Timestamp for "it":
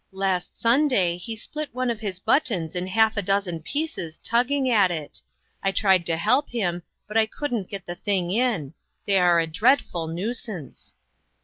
4.89-5.21